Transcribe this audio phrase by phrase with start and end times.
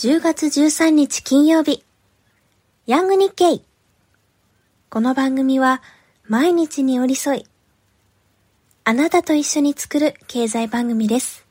[0.00, 1.82] 10月13日金曜日、
[2.86, 3.60] ヤング日経。
[4.90, 5.82] この番組は
[6.28, 7.46] 毎日に寄り添い、
[8.84, 11.44] あなたと一緒に作る経済番組です。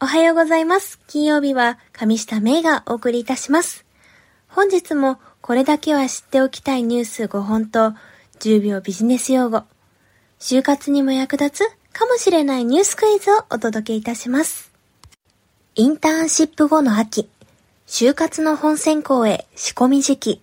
[0.00, 0.98] おはようございます。
[1.06, 3.84] 金曜日は上下芽がお送りいたします。
[4.48, 7.94] 本日もこれだけは知っておきたいニュース5本と
[8.40, 9.62] 10秒ビジネス用語、
[10.40, 14.72] 就活にも役立つかもしれないニュースクイズをお届けいたします。
[15.76, 17.28] インターンシップ後の秋。
[17.86, 20.42] 就活の本選考へ仕込み時期。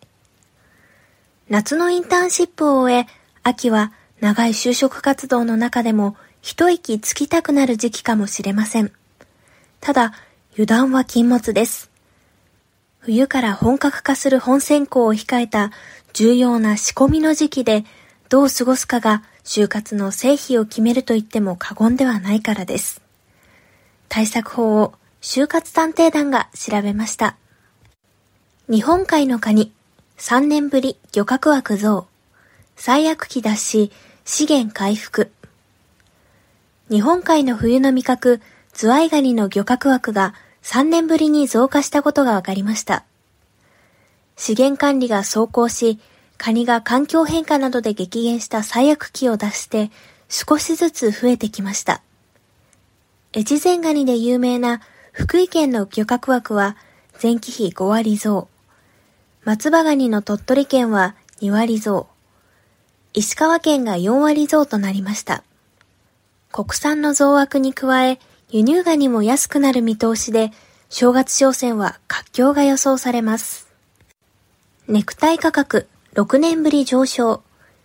[1.49, 3.07] 夏のインターンシップを終え、
[3.43, 8.91] 秋は長い就職活動の中でも一息つきたくなる時期かもしれません。
[9.81, 10.13] ただ、
[10.53, 11.89] 油断は禁物です。
[12.99, 15.71] 冬から本格化する本選考を控えた
[16.13, 17.85] 重要な仕込みの時期で
[18.27, 23.01] どう過ごすかが就活の成否を決めると言っても過言ではないからです。
[24.09, 27.35] 対策法を就活探偵団が調べました。
[28.69, 29.73] 日本海のカニ、
[30.17, 32.07] 3年ぶり漁獲枠増、
[32.75, 33.91] 最悪期脱し、
[34.23, 35.31] 資源回復。
[36.89, 38.41] 日本海の冬の味覚、
[38.73, 43.03] ズワイガニの漁獲枠が3年ぶりに増加したことが分かりました。
[44.37, 45.99] 資源管理が走行し、
[46.37, 49.91] カニが環境変化などで激減した最悪期を脱して
[50.29, 52.01] 少しずつ増えてきました。
[53.35, 54.79] 越前ガニで有名な
[55.11, 56.77] 福井県の漁獲枠は
[57.21, 58.47] 前期比5割増。
[59.43, 62.07] 松葉ガニの鳥取県は2割増。
[63.13, 65.43] 石川県が4割増となりました。
[66.51, 68.19] 国産の増枠に加え、
[68.49, 70.51] 輸入ガニも安くなる見通しで、
[70.89, 73.67] 正月商戦は活況が予想されます。
[74.87, 77.43] ネクタイ価格6年ぶり上昇。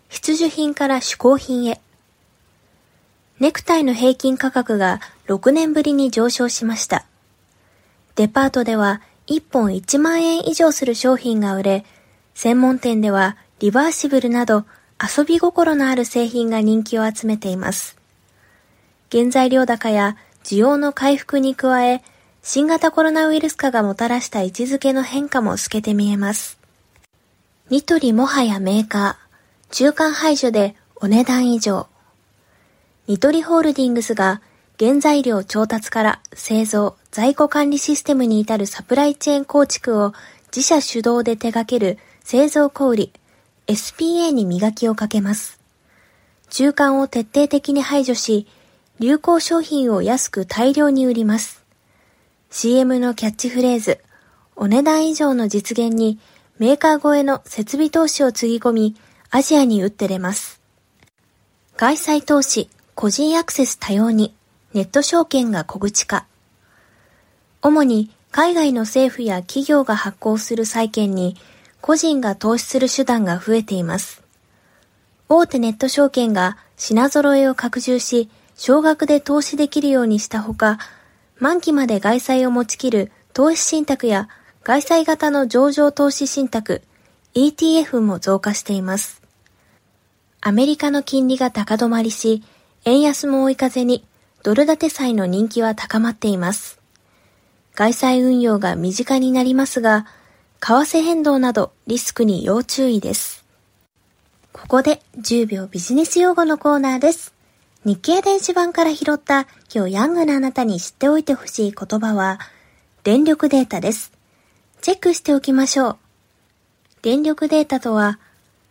[0.09, 1.81] 必需品から嗜好品へ。
[3.41, 7.05] ネクタイの平均価格が6年ぶりに上昇しました。
[8.17, 11.85] デパートでは1本1万円以上する商品が売れ、
[12.35, 14.65] 専門店ではリバーシブルなど
[15.03, 17.97] 遊び心のある製品が人気を集めています。
[19.11, 22.03] 原材料高や需要の回復に加え、
[22.43, 26.59] 新型コロナウイルス化がもたらした位置づけの変化も透けて見えます。
[27.71, 31.89] ニトリもはやメーカー、中間排除でお値段以上。
[33.07, 34.41] ニトリホールディングスが
[34.79, 40.13] 原材料調達から製造、在庫管理システムに至るサプライチェーン構築を
[40.55, 43.13] 自社主導で手掛ける製造小売
[43.69, 45.61] SPA に磨きをかけます。
[46.51, 48.49] 中間を徹底的に排除し、
[48.99, 51.65] 流行商品を安く大量に売ります。
[52.51, 54.01] CM のキャッチフレーズ、
[54.57, 56.19] お値段以上の実現に
[56.59, 58.97] メーカー超えの設備投資をつぎ込み、
[59.31, 60.61] アジアに打って出ます。
[61.77, 64.35] 外債投資、個人アクセス多様に、
[64.75, 66.27] ネット証券が小口化。
[67.63, 71.37] 主に海外の政府や企業が発行する債券に
[71.81, 74.25] 個人が投資する手段が増えています。
[75.29, 80.81] 大手ネット証券が品揃えを拡充し、少額で投資できるようにしたほか、
[81.39, 84.29] 満期まで外債を持ちきる投資信託や
[84.65, 86.83] 外債型の上場投資信託
[87.35, 89.23] ETF も増加しています。
[90.41, 92.43] アメリカの金利が高止まりし、
[92.85, 94.05] 円安も追い風に
[94.45, 96.79] ドル建て債の人気は高まっています。
[97.75, 100.05] 外債運用が身近になりますが、
[100.61, 103.47] 為替変動などリスクに要注意です。
[104.53, 107.33] ここで10秒ビジネス用語のコーナーです。
[107.87, 112.39] 日経電子版から拾った今日ヤングなあなたに知っておいてほしい言葉は、
[113.03, 114.13] 電力データです。
[114.83, 115.97] チェックしておきましょう。
[117.01, 118.19] 電力データとは、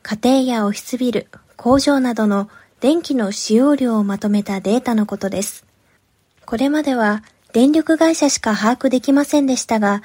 [0.03, 1.25] 家庭やオフィスビル、
[1.57, 2.47] 工場などの
[2.83, 5.65] 電気の使用量をまとめたデータのことです。
[6.45, 7.23] これまでは
[7.53, 10.01] 電力会社しか把握できませんでしたが、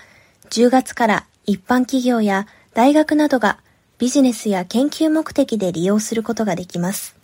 [0.51, 3.59] 10月から一般企業や大学などが
[3.99, 7.17] ビジネスや研究目的で利用することができます。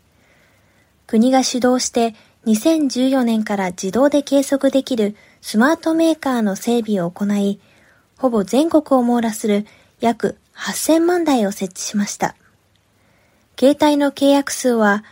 [1.07, 2.17] 国が主導して
[2.47, 7.61] 2014年から自動で計測できるスマートメーカーの整備を行い、
[8.19, 9.67] ほぼ全国を網羅する
[10.01, 12.35] 約8000万台を設置しました。
[13.57, 15.05] 携帯の契約数は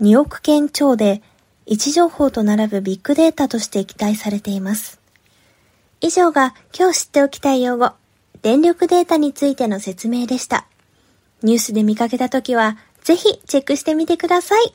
[0.00, 1.22] 2億件超で
[1.66, 5.00] 位置情報と並ぶビッグデータとして期待されています。
[6.00, 7.90] 以上が今日知っておきたい用語、
[8.42, 10.66] 電力データについての説明でした。
[11.42, 14.74] ニュースで見かけたときは、ぜひチェックしてみてください。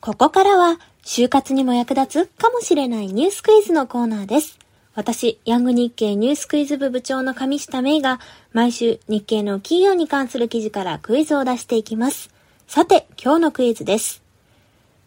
[0.00, 4.58] ここからは、就活にも役立つかもしれないニュースクイズのコーナーです。
[4.94, 8.20] 私、ヤング日経ニュースクイズ部部長の上下芽衣が、
[8.52, 12.33] 毎週日経の企業に関する記事からクイズを出していきます。
[12.66, 14.22] さて、今日のクイズです。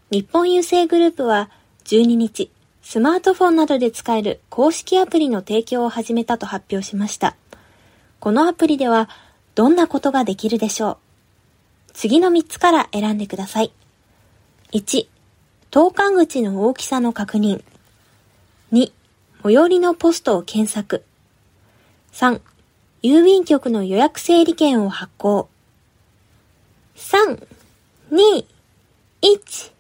[0.09, 1.49] 日本郵政グループは
[1.85, 2.49] 12日、
[2.81, 7.35] スマートフォンなどで使える公式アプリの提供を始めたと発表しました。
[8.19, 9.09] このアプリでは
[9.55, 10.97] どんなことができるでしょう
[11.93, 13.73] 次の3つから選んでください。
[14.71, 15.07] 1、
[15.69, 17.63] 投函口の大きさの確認。
[18.71, 18.91] 2、
[19.43, 21.03] 最寄りのポストを検索。
[22.13, 22.39] 3、
[23.03, 25.49] 郵便局の予約整理券を発行。
[28.09, 28.45] 2、
[29.21, 29.71] 1。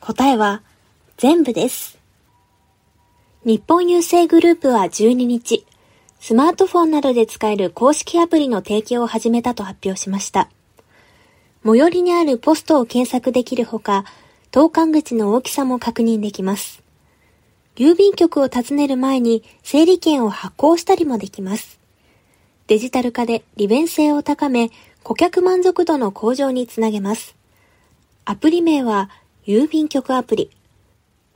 [0.00, 0.62] 答えは
[1.18, 1.98] 全部です。
[3.44, 5.66] 日本郵政グループは12日、
[6.18, 10.48] スマートフォンなどで使える公式アプリの提供を始めたと発表しました。
[11.66, 14.06] 最寄りにあるポストを検索できるほか、
[14.50, 16.82] 投函口の大きさも確認できます。
[17.76, 21.78] 郵便局を訪ねる前に整理券を発行したりもできます。
[22.68, 24.70] デジタル化で利便性を高め、
[25.02, 27.36] 顧客満足度の向上につなげます。
[28.28, 29.08] アプリ名は
[29.46, 30.50] 郵便局アプリ。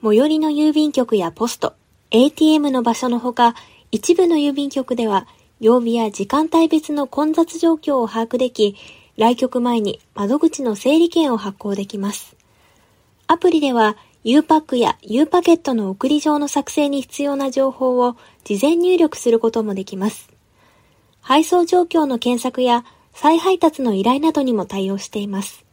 [0.02, 1.74] 最寄りの郵便局やポスト、
[2.10, 3.54] ATM の場所のほか、
[3.92, 5.28] 一部の郵便局では、
[5.60, 8.74] 曜日や時間帯別の混雑状況を把握でき、
[9.16, 12.34] 来局前に窓口の整理券を発行できます。
[13.28, 20.28] アプリでは、U パックや U パケットの送り状の作成に必要な情報を事前入力することもできます。
[21.20, 25.69] 配送状況の検索や再配達の依頼などにも対応しています。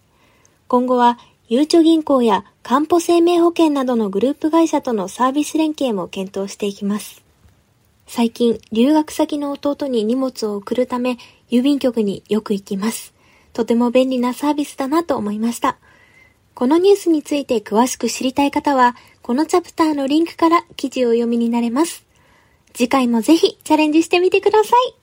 [0.67, 1.17] 今後は、
[1.47, 7.23] ゆうちょ銀行やかんぽ生命保険などのグループ会社とのサービス連携も検討していきます。
[8.05, 11.17] 最近、留学先の弟に荷物を送るため、
[11.49, 13.13] 郵便局によく行きます。
[13.53, 15.77] とても便利なサービスだなと思いました。
[16.53, 22.05] このニュースについて詳しく知りたい方は、このチャプターのリンクから記事を読みになれます。
[22.73, 24.95] 次回もぜひチャレンジしてみてください。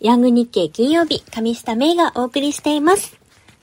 [0.00, 3.17] ヤング日経金曜日、上下芽がお送りしています。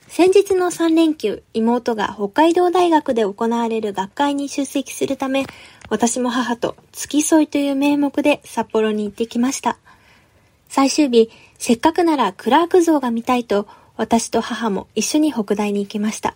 [0.08, 5.46] 先日の3連休、妹が北海道大学で行われる学会に出席するため、
[5.88, 9.78] 私も母と付き添いという名目で札幌に行ってきました。
[10.68, 13.66] 最終日、せっかくならクラーク像が見たいと、
[13.96, 16.34] 私と母も一緒に北大に行きました。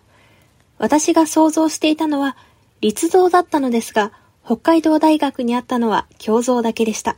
[0.79, 2.37] 私が想像していたのは、
[2.81, 4.13] 立像だったのですが、
[4.45, 7.17] 北海道大学にあったのは胸像だけでした。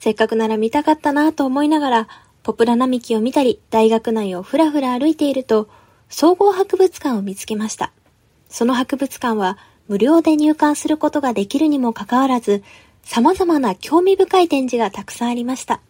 [0.00, 2.08] せっかくなら見たかったなぁと思いながら、
[2.42, 5.68] ポプラ並木を見たり、大学内をふらふら歩いていると、
[6.08, 7.92] 総合博物館を見つけました。
[8.48, 9.58] その博物館は、
[9.88, 12.62] 無料で入館することができるにもかかわらず、
[13.04, 15.80] 様々な興味深い展示がたくさんありました。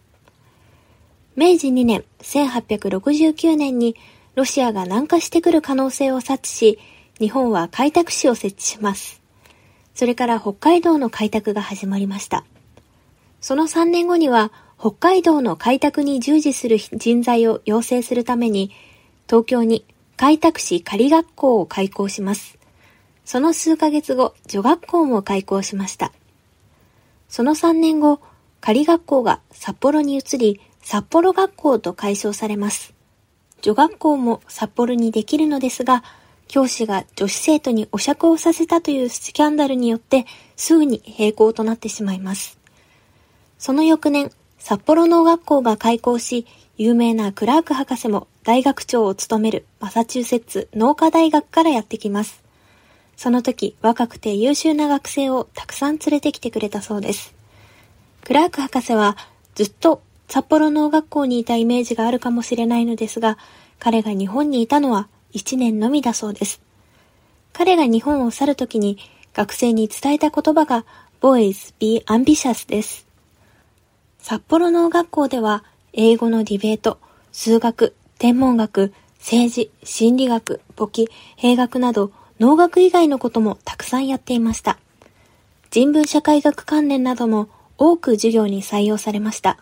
[1.35, 3.95] 明治2年、1869年に、
[4.35, 6.79] ロシアが南下してくる可能性を察知し、
[7.19, 9.21] 日本は開拓使を設置します。
[9.95, 12.43] それから北海道の開拓が始まりました。
[13.41, 14.51] その3年後には、
[14.83, 18.69] 北海道の開拓に従事する人材を養成するために、
[19.27, 19.85] 東京に
[20.17, 22.57] 開拓士仮学校を開校します。
[23.23, 26.11] その数ヶ月後、女学校も開校しました。
[27.29, 28.19] その3年後、
[28.59, 32.93] 仮学校が札幌に移り、札幌学校と解消されます。
[33.61, 36.03] 女学校も札幌にできるのですが、
[36.49, 40.25] 教師が女子生徒にお釈をさせたというスキャンダルによって
[40.57, 42.59] すぐに閉校となってしまいます。
[43.57, 44.29] その翌年、
[44.63, 52.41] 札幌農学校が開校し、有名なクラーク博士も大学長を務めるマサチューセッツ農科大学からやってきます。
[53.17, 57.35] その時、若くて優秀な学生をたくさん連れてきてくれたそうです。
[58.23, 59.17] クラーク博士は
[59.53, 63.37] ずっと札幌農学校にいたイメージがあるかもしれないのですが、
[63.79, 66.61] 彼が日本にいたのは1年のみだそうです。
[67.51, 68.97] 彼が日本を去る時に
[69.33, 70.85] 学生に伝えた言葉が
[71.19, 73.11] Boys be ambitious です。
[74.23, 76.97] 札幌農学校では、英語のディベート、
[77.33, 84.79] 数学、天文学、政治、心理学、簿記、兵学など、農学以外のこともたくさんやっていました。
[85.71, 89.57] 人文社会学関連なども多く授業に採用されました。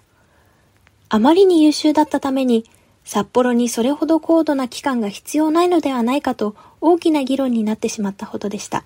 [1.10, 2.64] あまりに優秀だったために、
[3.04, 8.84] 札幌にそれほど高度な機関が必要ないのではないかと大きな議論になってしまったほどでした。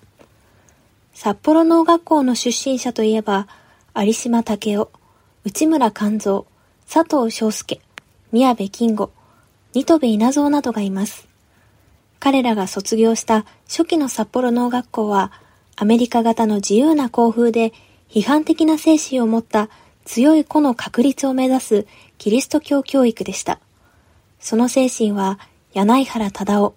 [1.13, 3.49] 札幌農学校の出身者といえば、
[3.93, 4.87] 有島武雄、
[5.47, 6.43] 内村勘三、
[6.91, 7.79] 佐藤翔介、
[8.31, 9.11] 宮部金吾、
[9.73, 11.27] 新戸部稲造などがいます。
[12.19, 15.31] 彼らが卒業した初期の札幌農学校は、
[15.75, 17.73] アメリカ型の自由な校風で
[18.09, 19.69] 批判的な精神を持った
[20.03, 21.87] 強い子の確立を目指す
[22.17, 23.59] キリスト教教育でした。
[24.39, 25.37] その精神は、
[25.73, 26.73] 柳原忠夫、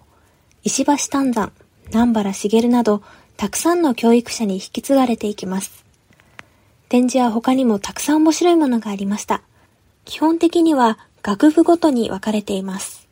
[0.61, 1.51] 石橋丹山、
[1.87, 3.01] 南原茂など、
[3.35, 5.88] たくさんの教育者に引き継がれていきます。
[6.89, 9.41] 展示は他にもたくさん面白いものがありました。
[10.05, 13.07] 基本的には学部ごとに分かれています。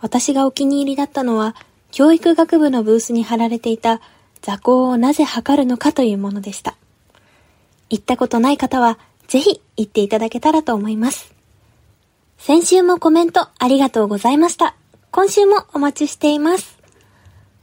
[0.00, 1.54] 私がお気に入りだったのは、
[1.92, 4.00] 教育学部のブースに貼られていた
[4.42, 6.76] 座高をなぜ測るのかというものでした。
[7.90, 8.98] 行ったことない方は、
[9.28, 11.34] ぜひ行っていただけたらと思います。
[12.38, 14.74] 先週もコメントありがとうございました。
[15.10, 16.78] 今週もお待ちしています。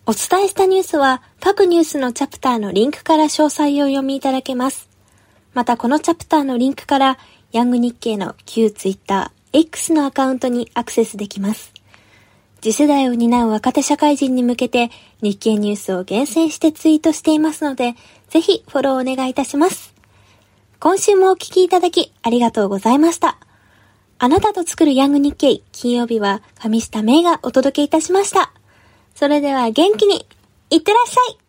[0.06, 4.93] お伝えしたニュースは各ニュースのチャプターのリンクから詳細を読みいただけます。
[5.54, 7.18] またこのチャプターのリンクから
[7.52, 11.74] ヤング日経の旧ツイッター X のアカウントにアクセスできます。
[12.62, 14.90] 次世代を担う若手社会人に向けて
[15.22, 17.96] 日経ニュースを厳選してツイートしていますので、
[18.30, 19.94] ぜひフォローお願いいたします。
[20.80, 23.38] 今週もお聴きいただきありがとうございました。
[24.18, 28.54] あなたと作るヤング日経金曜日は上下芽がお届けいたしました。
[29.14, 30.26] それでは元気に、
[30.70, 31.43] いってらっしゃい